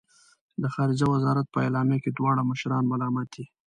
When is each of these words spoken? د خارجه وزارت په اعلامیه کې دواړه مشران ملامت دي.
د 0.61 0.63
خارجه 0.73 1.05
وزارت 1.13 1.47
په 1.51 1.59
اعلامیه 1.65 1.99
کې 2.03 2.11
دواړه 2.11 2.41
مشران 2.49 2.83
ملامت 2.91 3.27
دي. 3.35 3.45